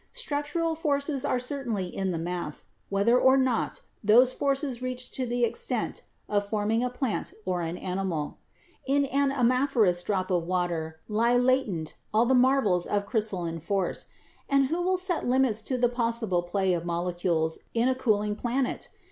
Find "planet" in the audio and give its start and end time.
18.35-18.89